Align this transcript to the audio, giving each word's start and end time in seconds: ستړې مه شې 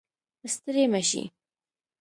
ستړې 0.53 0.83
مه 0.91 1.01
شې 1.09 1.21